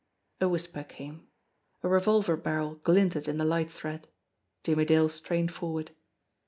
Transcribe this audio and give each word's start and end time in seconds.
A 0.39 0.49
whisper 0.49 0.83
came. 0.83 1.27
A 1.83 1.87
revolver 1.87 2.35
barrel 2.35 2.73
glinted 2.83 3.27
in 3.27 3.37
the 3.37 3.45
light 3.45 3.69
thread. 3.69 4.07
Jimmie 4.63 4.83
Dale 4.85 5.09
strained 5.09 5.51
forward. 5.51 5.91